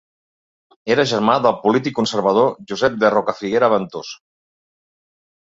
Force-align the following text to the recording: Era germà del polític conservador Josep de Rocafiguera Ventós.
Era 0.95 1.03
germà 1.11 1.35
del 1.43 1.53
polític 1.65 1.95
conservador 1.99 2.49
Josep 2.73 2.97
de 3.05 3.13
Rocafiguera 3.17 3.71
Ventós. 3.77 4.17